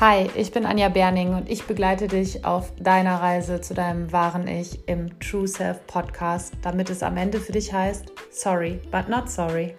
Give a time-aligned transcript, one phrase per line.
[0.00, 4.48] Hi, ich bin Anja Berning und ich begleite dich auf deiner Reise zu deinem wahren
[4.48, 9.30] Ich im True Self Podcast, damit es am Ende für dich heißt, sorry, but not
[9.30, 9.76] sorry.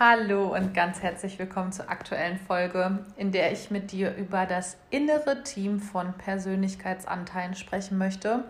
[0.00, 4.78] Hallo und ganz herzlich willkommen zur aktuellen Folge, in der ich mit dir über das
[4.88, 8.44] innere Team von Persönlichkeitsanteilen sprechen möchte,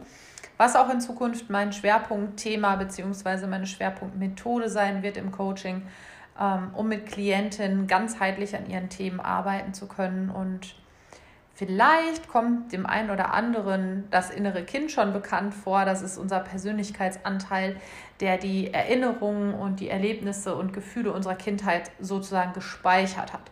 [0.57, 3.49] was auch in Zukunft mein Schwerpunktthema bzw.
[3.49, 5.83] meine Schwerpunktmethode sein wird im Coaching
[6.77, 10.31] um mit Klientinnen ganzheitlich an ihren Themen arbeiten zu können.
[10.31, 10.77] Und
[11.55, 15.85] vielleicht kommt dem einen oder anderen das innere Kind schon bekannt vor.
[15.85, 17.77] Das ist unser Persönlichkeitsanteil,
[18.21, 23.51] der die Erinnerungen und die Erlebnisse und Gefühle unserer Kindheit sozusagen gespeichert hat.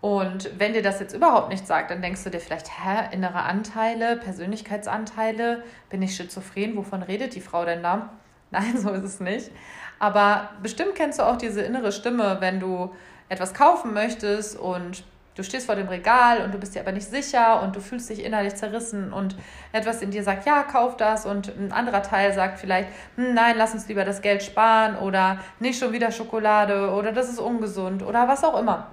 [0.00, 3.42] Und wenn dir das jetzt überhaupt nicht sagt, dann denkst du dir vielleicht, hä, innere
[3.42, 8.10] Anteile, Persönlichkeitsanteile, bin ich schizophren, wovon redet die Frau denn da?
[8.50, 9.50] Nein, so ist es nicht.
[9.98, 12.94] Aber bestimmt kennst du auch diese innere Stimme, wenn du
[13.28, 17.08] etwas kaufen möchtest und du stehst vor dem Regal und du bist dir aber nicht
[17.08, 19.36] sicher und du fühlst dich innerlich zerrissen und
[19.72, 23.56] etwas in dir sagt, ja, kauf das und ein anderer Teil sagt vielleicht, hm, nein,
[23.56, 28.02] lass uns lieber das Geld sparen oder nicht schon wieder Schokolade oder das ist ungesund
[28.02, 28.88] oder was auch immer.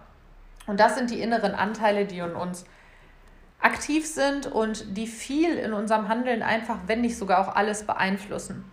[0.68, 2.66] Und das sind die inneren Anteile, die in uns
[3.60, 8.66] aktiv sind und die viel in unserem Handeln einfach, wenn nicht sogar auch alles beeinflussen.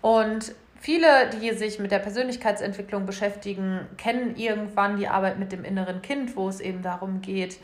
[0.00, 6.00] Und Viele, die sich mit der Persönlichkeitsentwicklung beschäftigen, kennen irgendwann die Arbeit mit dem inneren
[6.00, 7.58] Kind, wo es eben darum geht,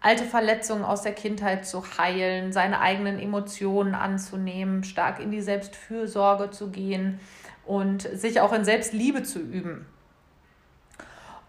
[0.00, 6.52] alte Verletzungen aus der Kindheit zu heilen, seine eigenen Emotionen anzunehmen, stark in die Selbstfürsorge
[6.52, 7.18] zu gehen
[7.66, 9.84] und sich auch in Selbstliebe zu üben.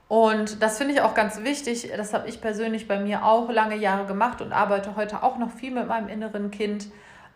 [0.08, 1.92] Und das finde ich auch ganz wichtig.
[1.96, 5.52] Das habe ich persönlich bei mir auch lange Jahre gemacht und arbeite heute auch noch
[5.52, 6.88] viel mit meinem inneren Kind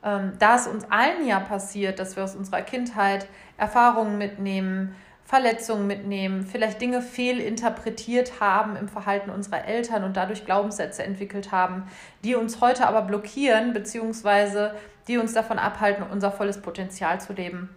[0.05, 5.87] ähm, da es uns allen ja passiert, dass wir aus unserer Kindheit Erfahrungen mitnehmen, Verletzungen
[5.87, 11.87] mitnehmen, vielleicht Dinge fehlinterpretiert haben im Verhalten unserer Eltern und dadurch Glaubenssätze entwickelt haben,
[12.23, 14.75] die uns heute aber blockieren, beziehungsweise
[15.07, 17.75] die uns davon abhalten, unser volles Potenzial zu leben.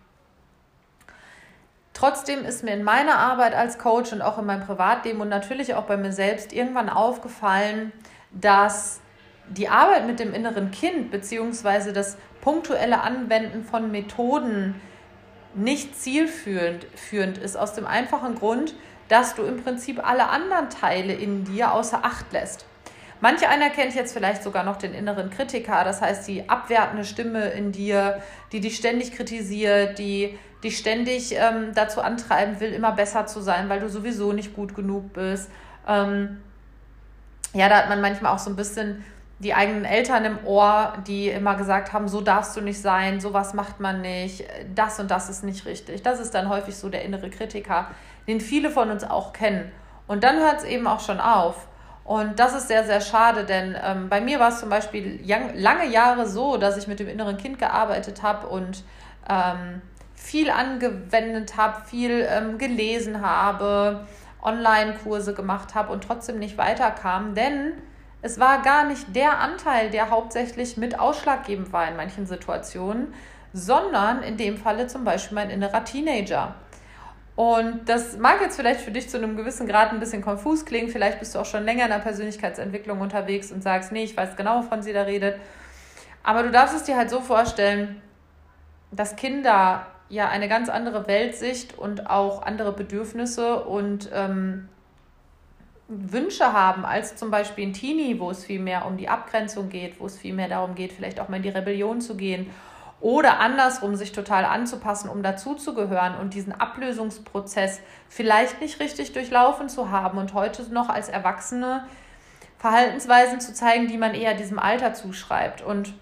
[1.94, 5.74] Trotzdem ist mir in meiner Arbeit als Coach und auch in meinem Privatleben und natürlich
[5.74, 7.92] auch bei mir selbst irgendwann aufgefallen,
[8.30, 9.00] dass
[9.50, 14.80] die Arbeit mit dem inneren Kind beziehungsweise das punktuelle Anwenden von Methoden
[15.54, 18.74] nicht zielführend führend ist, aus dem einfachen Grund,
[19.08, 22.66] dass du im Prinzip alle anderen Teile in dir außer Acht lässt.
[23.20, 27.48] Manche einer kennt jetzt vielleicht sogar noch den inneren Kritiker, das heißt die abwertende Stimme
[27.48, 28.22] in dir,
[28.52, 33.68] die dich ständig kritisiert, die dich ständig ähm, dazu antreiben will, immer besser zu sein,
[33.68, 35.50] weil du sowieso nicht gut genug bist.
[35.86, 36.38] Ähm,
[37.54, 39.04] ja, da hat man manchmal auch so ein bisschen
[39.40, 43.54] die eigenen Eltern im Ohr, die immer gesagt haben, so darfst du nicht sein, sowas
[43.54, 44.44] macht man nicht,
[44.74, 46.02] das und das ist nicht richtig.
[46.02, 47.88] Das ist dann häufig so der innere Kritiker,
[48.26, 49.70] den viele von uns auch kennen.
[50.08, 51.68] Und dann hört es eben auch schon auf.
[52.04, 55.20] Und das ist sehr, sehr schade, denn ähm, bei mir war es zum Beispiel
[55.54, 58.82] lange Jahre so, dass ich mit dem inneren Kind gearbeitet habe und
[59.28, 59.82] ähm,
[60.14, 64.06] viel angewendet habe, viel ähm, gelesen habe,
[64.42, 67.74] Online-Kurse gemacht habe und trotzdem nicht weiterkam, denn
[68.20, 73.14] es war gar nicht der Anteil, der hauptsächlich mit ausschlaggebend war in manchen Situationen,
[73.52, 76.54] sondern in dem Falle zum Beispiel mein innerer Teenager.
[77.36, 80.88] Und das mag jetzt vielleicht für dich zu einem gewissen Grad ein bisschen konfus klingen.
[80.88, 84.34] Vielleicht bist du auch schon länger in der Persönlichkeitsentwicklung unterwegs und sagst, nee, ich weiß
[84.34, 85.36] genau, wovon sie da redet.
[86.24, 88.02] Aber du darfst es dir halt so vorstellen,
[88.90, 94.68] dass Kinder ja eine ganz andere Weltsicht und auch andere Bedürfnisse und ähm,
[95.88, 99.98] Wünsche haben als zum Beispiel ein Teenie, wo es viel mehr um die Abgrenzung geht,
[99.98, 102.50] wo es viel mehr darum geht, vielleicht auch mal in die Rebellion zu gehen
[103.00, 109.90] oder andersrum sich total anzupassen, um dazuzugehören und diesen Ablösungsprozess vielleicht nicht richtig durchlaufen zu
[109.90, 111.86] haben und heute noch als Erwachsene
[112.58, 115.62] Verhaltensweisen zu zeigen, die man eher diesem Alter zuschreibt.
[115.62, 115.94] Und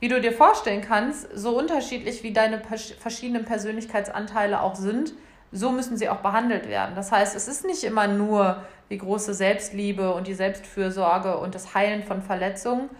[0.00, 2.60] wie du dir vorstellen kannst, so unterschiedlich wie deine
[2.98, 5.12] verschiedenen Persönlichkeitsanteile auch sind,
[5.52, 6.96] so müssen sie auch behandelt werden.
[6.96, 11.74] Das heißt, es ist nicht immer nur die große Selbstliebe und die Selbstfürsorge und das
[11.74, 12.90] Heilen von Verletzungen,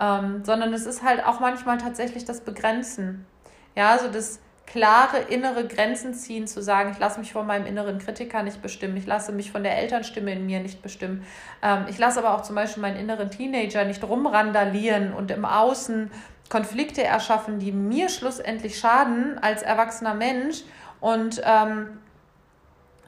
[0.00, 3.26] ähm, sondern es ist halt auch manchmal tatsächlich das Begrenzen.
[3.74, 7.98] Ja, also das klare innere Grenzen ziehen, zu sagen, ich lasse mich von meinem inneren
[7.98, 11.26] Kritiker nicht bestimmen, ich lasse mich von der Elternstimme in mir nicht bestimmen.
[11.60, 16.12] Ähm, ich lasse aber auch zum Beispiel meinen inneren Teenager nicht rumrandalieren und im Außen
[16.48, 20.62] Konflikte erschaffen, die mir schlussendlich schaden als erwachsener Mensch
[21.00, 21.98] und ähm,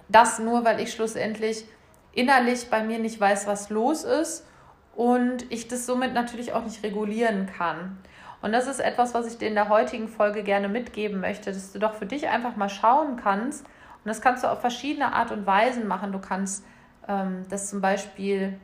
[0.09, 1.65] das nur, weil ich schlussendlich
[2.13, 4.47] innerlich bei mir nicht weiß, was los ist
[4.95, 7.99] und ich das somit natürlich auch nicht regulieren kann.
[8.43, 11.73] Und das ist etwas, was ich dir in der heutigen Folge gerne mitgeben möchte, dass
[11.73, 15.31] du doch für dich einfach mal schauen kannst, Und das kannst du auf verschiedene Art
[15.31, 16.11] und Weisen machen.
[16.11, 16.65] Du kannst
[17.09, 18.59] ähm, das zum Beispiel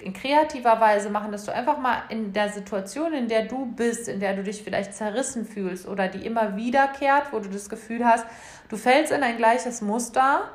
[0.00, 4.08] in kreativer Weise machen, dass du einfach mal in der Situation, in der du bist,
[4.08, 8.04] in der du dich vielleicht zerrissen fühlst oder die immer wiederkehrt, wo du das Gefühl
[8.04, 8.24] hast,
[8.68, 10.50] du fällst in ein gleiches Muster,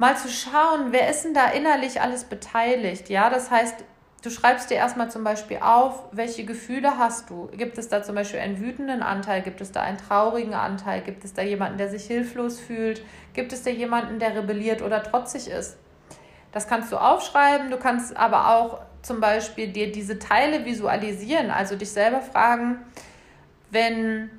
[0.00, 3.10] mal zu schauen, wer ist denn da innerlich alles beteiligt.
[3.10, 3.84] Ja, das heißt,
[4.24, 7.50] du schreibst dir erstmal zum Beispiel auf, welche Gefühle hast du.
[7.52, 9.42] Gibt es da zum Beispiel einen wütenden Anteil?
[9.42, 11.02] Gibt es da einen traurigen Anteil?
[11.02, 13.02] Gibt es da jemanden, der sich hilflos fühlt?
[13.34, 15.76] Gibt es da jemanden, der rebelliert oder trotzig ist?
[16.50, 17.70] Das kannst du aufschreiben.
[17.70, 22.78] Du kannst aber auch zum Beispiel dir diese Teile visualisieren, also dich selber fragen,
[23.70, 24.30] wenn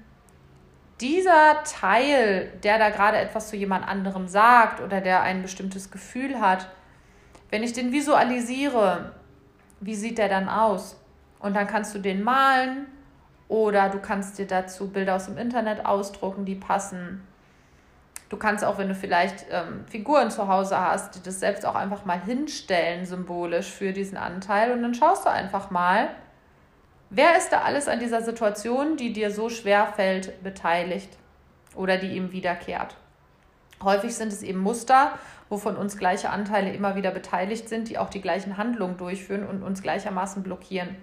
[1.02, 6.40] dieser Teil, der da gerade etwas zu jemand anderem sagt oder der ein bestimmtes Gefühl
[6.40, 6.70] hat,
[7.50, 9.12] wenn ich den visualisiere,
[9.80, 10.98] wie sieht der dann aus?
[11.40, 12.86] Und dann kannst du den malen
[13.48, 17.28] oder du kannst dir dazu Bilder aus dem Internet ausdrucken, die passen.
[18.30, 21.76] Du kannst auch, wenn du vielleicht ähm, Figuren zu Hause hast, die das selbst auch
[21.76, 24.72] einfach mal hinstellen, symbolisch für diesen Anteil.
[24.72, 26.10] Und dann schaust du einfach mal,
[27.12, 31.10] wer ist da alles an dieser Situation, die dir so schwer fällt, beteiligt
[31.76, 32.96] oder die ihm wiederkehrt.
[33.84, 35.18] Häufig sind es eben Muster,
[35.50, 39.64] wovon uns gleiche Anteile immer wieder beteiligt sind, die auch die gleichen Handlungen durchführen und
[39.64, 40.96] uns gleichermaßen blockieren.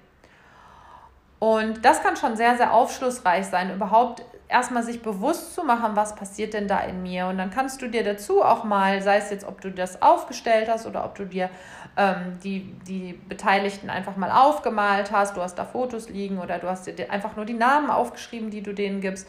[1.39, 6.17] Und das kann schon sehr, sehr aufschlussreich sein, überhaupt erstmal sich bewusst zu machen, was
[6.17, 7.27] passiert denn da in mir.
[7.27, 10.69] Und dann kannst du dir dazu auch mal, sei es jetzt, ob du das aufgestellt
[10.69, 11.51] hast oder ob du dir
[11.97, 16.69] ähm, die, die Beteiligten einfach mal aufgemalt hast, du hast da Fotos liegen oder du
[16.69, 19.29] hast dir einfach nur die Namen aufgeschrieben, die du denen gibst.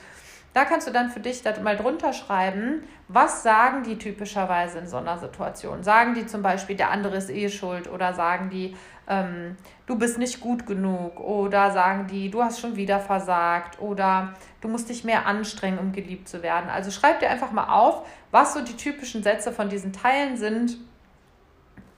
[0.54, 4.88] Da kannst du dann für dich da mal drunter schreiben, was sagen die typischerweise in
[4.88, 5.84] so einer Situation?
[5.84, 8.76] Sagen die zum Beispiel, der andere ist eh schuld oder sagen die,
[9.08, 14.34] ähm, du bist nicht gut genug oder sagen die, du hast schon wieder versagt oder
[14.62, 16.70] du musst dich mehr anstrengen, um geliebt zu werden.
[16.70, 20.78] Also schreib dir einfach mal auf, was so die typischen Sätze von diesen Teilen sind,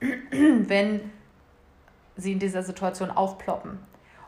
[0.00, 1.10] wenn
[2.16, 3.78] sie in dieser Situation aufploppen.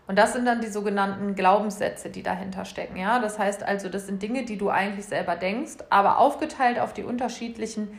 [0.06, 2.96] Und das sind dann die sogenannten Glaubenssätze, die dahinter stecken.
[2.96, 3.18] Ja?
[3.20, 7.04] Das heißt also, das sind Dinge, die du eigentlich selber denkst, aber aufgeteilt auf die
[7.04, 7.98] unterschiedlichen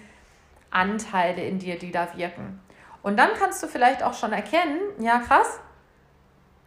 [0.70, 2.60] Anteile in dir, die da wirken.
[3.02, 5.60] Und dann kannst du vielleicht auch schon erkennen, ja krass,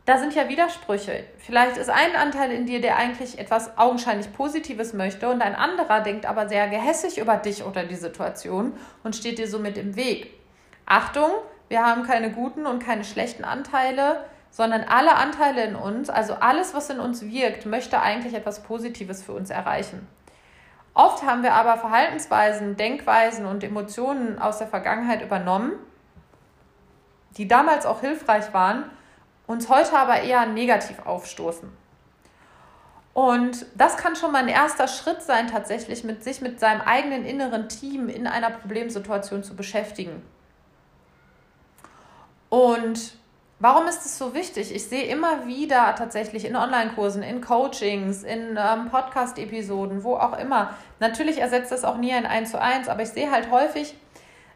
[0.08, 1.25] da sind ja Widersprüche.
[1.37, 6.00] Vielleicht ist ein Anteil in dir, der eigentlich etwas augenscheinlich Positives möchte und ein anderer
[6.00, 8.73] denkt aber sehr gehässig über dich oder die Situation
[9.05, 10.32] und steht dir somit im Weg.
[10.87, 11.31] Achtung,
[11.69, 16.74] wir haben keine guten und keine schlechten Anteile, sondern alle Anteile in uns, also alles,
[16.74, 20.06] was in uns wirkt, möchte eigentlich etwas Positives für uns erreichen.
[20.94, 25.72] Oft haben wir aber Verhaltensweisen, Denkweisen und Emotionen aus der Vergangenheit übernommen
[27.38, 28.90] die damals auch hilfreich waren,
[29.46, 31.70] uns heute aber eher negativ aufstoßen.
[33.14, 37.24] Und das kann schon mal ein erster Schritt sein, tatsächlich mit sich mit seinem eigenen
[37.24, 40.22] inneren Team in einer Problemsituation zu beschäftigen.
[42.48, 43.16] Und
[43.60, 44.75] warum ist es so wichtig?
[44.75, 50.75] Ich sehe immer wieder tatsächlich in Online-Kursen, in Coachings, in ähm, Podcast-Episoden, wo auch immer.
[51.00, 53.94] Natürlich ersetzt das auch nie ein 1 zu 1, aber ich sehe halt häufig,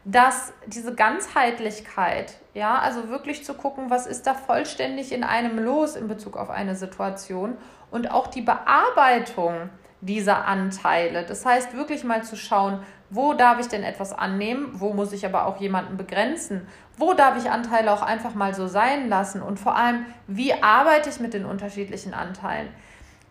[0.05, 5.95] dass diese Ganzheitlichkeit, ja, also wirklich zu gucken, was ist da vollständig in einem los
[5.95, 7.57] in Bezug auf eine Situation
[7.89, 9.69] und auch die Bearbeitung
[10.01, 11.23] dieser Anteile.
[11.23, 15.25] Das heißt, wirklich mal zu schauen, wo darf ich denn etwas annehmen, wo muss ich
[15.25, 16.67] aber auch jemanden begrenzen,
[16.97, 21.09] wo darf ich Anteile auch einfach mal so sein lassen und vor allem, wie arbeite
[21.09, 22.69] ich mit den unterschiedlichen Anteilen.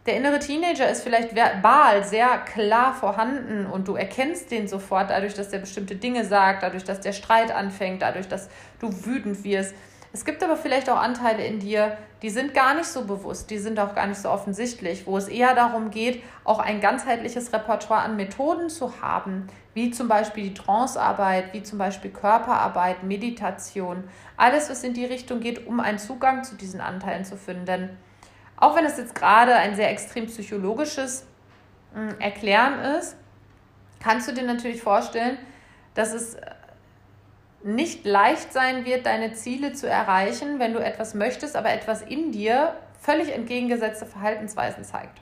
[0.06, 5.34] Der innere Teenager ist vielleicht verbal sehr klar vorhanden und du erkennst den sofort dadurch,
[5.34, 8.48] dass der bestimmte Dinge sagt, dadurch, dass der Streit anfängt, dadurch, dass
[8.80, 9.74] du wütend wirst.
[10.14, 13.58] Es gibt aber vielleicht auch Anteile in dir, die sind gar nicht so bewusst, die
[13.58, 18.02] sind auch gar nicht so offensichtlich, wo es eher darum geht, auch ein ganzheitliches Repertoire
[18.02, 24.04] an Methoden zu haben, wie zum Beispiel die Trancearbeit, wie zum Beispiel Körperarbeit, Meditation,
[24.36, 27.64] alles, was in die Richtung geht, um einen Zugang zu diesen Anteilen zu finden.
[27.64, 27.90] Denn
[28.56, 31.24] auch wenn es jetzt gerade ein sehr extrem psychologisches
[31.94, 33.16] hm, Erklären ist,
[33.98, 35.38] kannst du dir natürlich vorstellen,
[35.94, 36.36] dass es
[37.64, 42.32] nicht leicht sein wird, deine Ziele zu erreichen, wenn du etwas möchtest, aber etwas in
[42.32, 45.20] dir völlig entgegengesetzte Verhaltensweisen zeigt.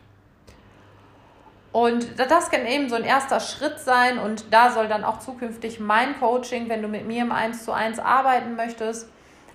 [1.73, 5.79] Und das kann eben so ein erster Schritt sein und da soll dann auch zukünftig
[5.79, 9.09] mein Coaching, wenn du mit mir im 1 zu 1 arbeiten möchtest,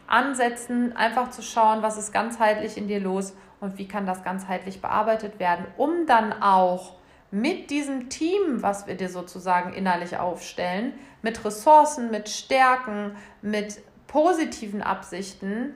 [0.08, 4.82] ansetzen, einfach zu schauen, was ist ganzheitlich in dir los und wie kann das ganzheitlich
[4.82, 6.94] bearbeitet werden, um dann auch
[7.36, 14.82] mit diesem Team, was wir dir sozusagen innerlich aufstellen, mit Ressourcen, mit Stärken, mit positiven
[14.82, 15.74] Absichten,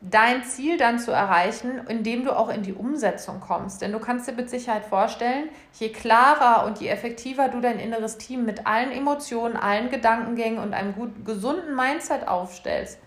[0.00, 3.82] dein Ziel dann zu erreichen, indem du auch in die Umsetzung kommst.
[3.82, 8.16] Denn du kannst dir mit Sicherheit vorstellen, je klarer und je effektiver du dein inneres
[8.16, 13.00] Team mit allen Emotionen, allen Gedankengängen und einem gut, gesunden Mindset aufstellst,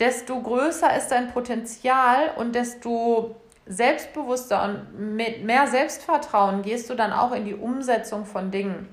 [0.00, 7.12] desto größer ist dein Potenzial und desto selbstbewusster und mit mehr Selbstvertrauen gehst du dann
[7.12, 8.88] auch in die Umsetzung von Dingen.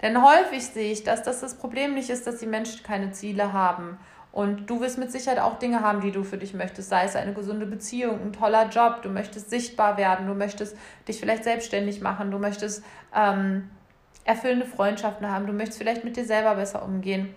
[0.00, 3.52] Denn häufig sehe ich, dass das das Problem nicht ist, dass die Menschen keine Ziele
[3.52, 3.98] haben
[4.32, 7.14] und du wirst mit Sicherheit auch Dinge haben, die du für dich möchtest, sei es
[7.14, 12.00] eine gesunde Beziehung, ein toller Job, du möchtest sichtbar werden, du möchtest dich vielleicht selbstständig
[12.00, 12.82] machen, du möchtest
[13.14, 13.70] ähm,
[14.24, 17.34] erfüllende Freundschaften haben, du möchtest vielleicht mit dir selber besser umgehen.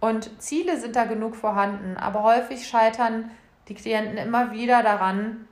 [0.00, 3.30] Und Ziele sind da genug vorhanden, aber häufig scheitern
[3.68, 5.47] die Klienten immer wieder daran,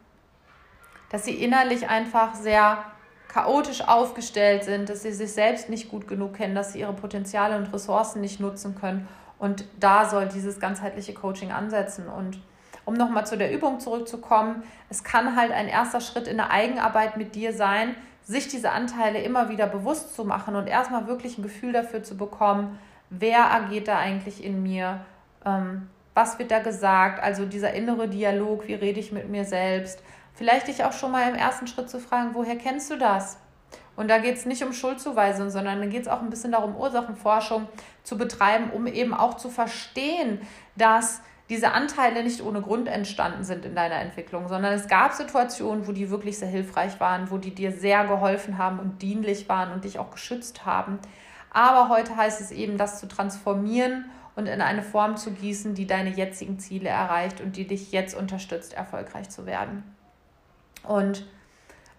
[1.11, 2.85] dass sie innerlich einfach sehr
[3.29, 7.57] chaotisch aufgestellt sind, dass sie sich selbst nicht gut genug kennen, dass sie ihre Potenziale
[7.57, 9.09] und Ressourcen nicht nutzen können
[9.39, 12.09] und da soll dieses ganzheitliche Coaching ansetzen.
[12.09, 12.41] Und
[12.85, 17.17] um nochmal zu der Übung zurückzukommen, es kann halt ein erster Schritt in der Eigenarbeit
[17.17, 21.43] mit dir sein, sich diese Anteile immer wieder bewusst zu machen und erstmal wirklich ein
[21.43, 22.79] Gefühl dafür zu bekommen,
[23.11, 25.01] wer agiert da eigentlich in mir,
[25.45, 30.03] ähm, was wird da gesagt, also dieser innere Dialog, wie rede ich mit mir selbst.
[30.37, 33.39] Vielleicht dich auch schon mal im ersten Schritt zu fragen, woher kennst du das?
[33.97, 36.77] Und da geht es nicht um Schuldzuweisung, sondern da geht es auch ein bisschen darum,
[36.77, 37.67] Ursachenforschung
[38.03, 40.41] zu betreiben, um eben auch zu verstehen,
[40.77, 45.87] dass diese Anteile nicht ohne Grund entstanden sind in deiner Entwicklung, sondern es gab Situationen,
[45.89, 49.73] wo die wirklich sehr hilfreich waren, wo die dir sehr geholfen haben und dienlich waren
[49.73, 50.99] und dich auch geschützt haben.
[51.51, 55.87] Aber heute heißt es eben, das zu transformieren und in eine Form zu gießen, die
[55.87, 59.96] deine jetzigen Ziele erreicht und die dich jetzt unterstützt, erfolgreich zu werden.
[60.89, 61.27] Und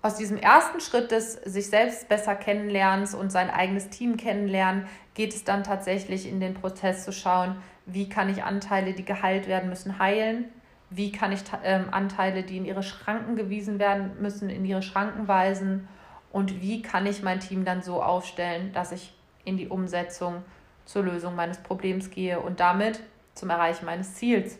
[0.01, 5.33] aus diesem ersten Schritt des sich selbst besser kennenlernens und sein eigenes Team kennenlernen, geht
[5.33, 9.69] es dann tatsächlich in den Prozess zu schauen, wie kann ich Anteile, die geheilt werden
[9.69, 10.45] müssen, heilen,
[10.89, 15.27] wie kann ich ähm, Anteile, die in ihre Schranken gewiesen werden müssen, in ihre Schranken
[15.27, 15.87] weisen
[16.31, 19.13] und wie kann ich mein Team dann so aufstellen, dass ich
[19.43, 20.43] in die Umsetzung
[20.85, 23.01] zur Lösung meines Problems gehe und damit
[23.33, 24.59] zum Erreichen meines Ziels.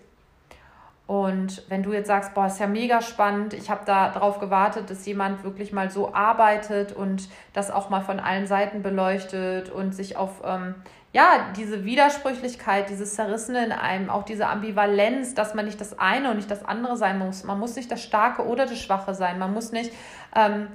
[1.08, 4.90] Und wenn du jetzt sagst, boah, ist ja mega spannend, ich habe da drauf gewartet,
[4.90, 9.96] dass jemand wirklich mal so arbeitet und das auch mal von allen Seiten beleuchtet und
[9.96, 10.76] sich auf ähm,
[11.14, 16.30] ja, diese Widersprüchlichkeit, dieses Zerrissene in einem, auch diese Ambivalenz, dass man nicht das eine
[16.30, 17.46] und nicht das andere sein muss.
[17.46, 19.40] Man muss nicht das Starke oder das Schwache sein.
[19.40, 19.94] Man muss nicht
[20.36, 20.68] ähm,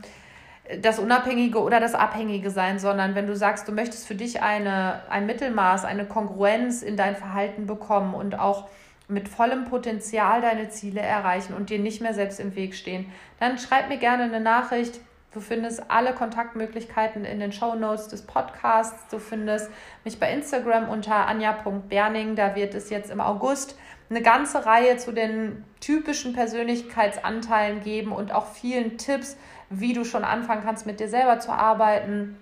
[0.81, 5.03] das Unabhängige oder das Abhängige sein, sondern wenn du sagst, du möchtest für dich eine,
[5.11, 8.69] ein Mittelmaß, eine Kongruenz in dein Verhalten bekommen und auch
[9.13, 13.07] mit vollem Potenzial deine Ziele erreichen und dir nicht mehr selbst im Weg stehen,
[13.39, 15.01] dann schreib mir gerne eine Nachricht.
[15.33, 19.09] Du findest alle Kontaktmöglichkeiten in den Show Notes des Podcasts.
[19.11, 19.71] Du findest
[20.05, 22.37] mich bei Instagram unter anja.berning.
[22.37, 23.79] Da wird es jetzt im August
[24.11, 29.39] eine ganze Reihe zu den typischen Persönlichkeitsanteilen geben und auch vielen Tipps,
[29.71, 32.37] wie du schon anfangen kannst, mit dir selber zu arbeiten.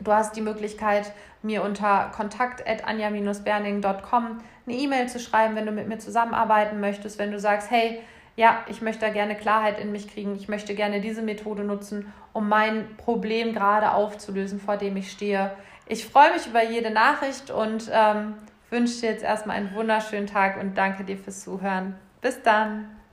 [0.00, 5.98] Du hast die Möglichkeit, mir unter kontakt.anja-berning.com eine E-Mail zu schreiben, wenn du mit mir
[5.98, 8.00] zusammenarbeiten möchtest, wenn du sagst, hey,
[8.36, 12.12] ja, ich möchte da gerne Klarheit in mich kriegen, ich möchte gerne diese Methode nutzen,
[12.32, 15.50] um mein Problem gerade aufzulösen, vor dem ich stehe.
[15.86, 18.34] Ich freue mich über jede Nachricht und ähm,
[18.70, 21.96] wünsche dir jetzt erstmal einen wunderschönen Tag und danke dir fürs Zuhören.
[22.20, 22.99] Bis dann.